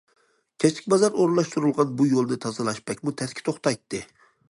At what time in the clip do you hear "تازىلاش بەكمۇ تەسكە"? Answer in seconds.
2.47-3.49